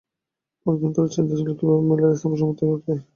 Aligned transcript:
অনেক 0.65 0.77
দিন 0.81 0.91
ধরেই 0.95 1.13
চিন্তা 1.15 1.33
ছিল 1.39 1.49
কীভাবে 1.57 1.83
মেলার 1.89 2.13
স্থান 2.13 2.31
সম্প্রসারিত 2.33 2.59
করা 2.61 2.99
যায়। 2.99 3.01